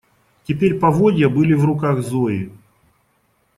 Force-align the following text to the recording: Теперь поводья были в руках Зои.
Теперь 0.45 0.79
поводья 0.79 1.29
были 1.29 1.53
в 1.53 1.63
руках 1.63 2.01
Зои. 2.01 2.51